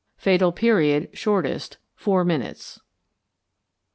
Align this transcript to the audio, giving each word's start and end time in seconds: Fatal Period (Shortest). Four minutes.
Fatal 0.17 0.51
Period 0.51 1.09
(Shortest). 1.15 1.77
Four 1.93 2.25
minutes. 2.25 2.79